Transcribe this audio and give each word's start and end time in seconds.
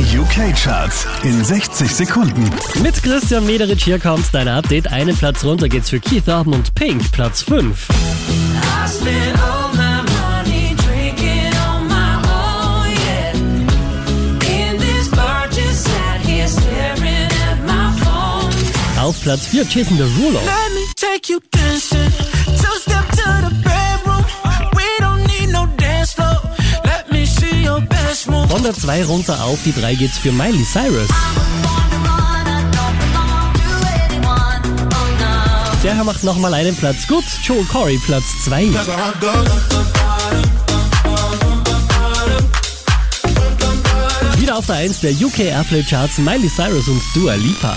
Die 0.00 0.16
UK-Charts 0.18 1.06
in 1.24 1.44
60 1.44 1.94
Sekunden. 1.94 2.48
Mit 2.82 3.02
Christian 3.02 3.44
Mederich 3.44 3.84
hier 3.84 3.98
kommt 3.98 4.24
dein 4.32 4.48
Update. 4.48 4.90
Einen 4.90 5.14
Platz 5.14 5.44
runter 5.44 5.68
geht's 5.68 5.90
für 5.90 6.00
Keith 6.00 6.26
Urban 6.26 6.54
und 6.54 6.74
Pink, 6.74 7.12
Platz 7.12 7.42
5. 7.42 7.88
I 7.90 8.88
spent 8.88 9.38
all 9.42 9.68
my 9.74 10.00
money 10.22 10.74
drinking 10.86 11.52
on 11.68 11.86
my 11.86 12.16
own, 12.24 12.88
yeah. 12.90 14.70
In 14.70 14.78
this 14.78 15.10
bar, 15.10 15.46
just 15.48 15.84
sat 15.84 16.22
here 16.24 16.48
staring 16.48 17.28
at 17.50 17.58
my 17.66 17.92
phone. 18.00 18.50
Auf 19.04 19.20
Platz 19.22 19.48
4 19.48 19.64
Jason 19.64 19.98
Derulo. 19.98 20.40
Let 20.46 20.72
me 20.72 20.86
take 20.96 21.30
you 21.30 21.40
dancing. 21.50 22.19
Von 28.50 28.64
der 28.64 28.74
2 28.74 29.04
runter 29.04 29.44
auf 29.44 29.60
die 29.64 29.72
3 29.72 29.94
geht's 29.94 30.18
für 30.18 30.32
Miley 30.32 30.64
Cyrus. 30.64 31.08
Der 35.84 35.94
Herr 35.94 36.02
macht 36.02 36.24
nochmal 36.24 36.52
einen 36.54 36.74
Platz 36.74 37.06
gut. 37.06 37.22
Joel 37.44 37.64
Corey, 37.66 37.96
Platz 38.04 38.24
2. 38.44 38.70
Wieder 44.36 44.58
auf 44.58 44.66
der 44.66 44.76
1 44.76 45.00
der 45.00 45.12
UK 45.12 45.38
Airplay 45.38 45.84
Charts 45.84 46.18
Miley 46.18 46.50
Cyrus 46.50 46.88
und 46.88 47.00
Dua 47.14 47.34
Lipa. 47.34 47.76